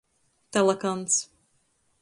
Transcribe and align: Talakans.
Talakans. 0.51 1.13